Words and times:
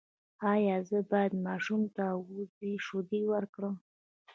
ایا 0.53 0.77
زه 0.89 0.99
باید 1.11 1.33
ماشوم 1.47 1.81
ته 1.95 2.05
د 2.15 2.19
وزې 2.35 2.73
شیدې 2.85 3.21
ورکړم؟ 3.33 3.75